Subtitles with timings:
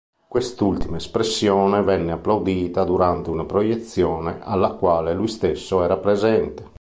[0.27, 6.67] Quest'ultima espressione venne applaudita durante una proiezione alla quale lui stesso era presente.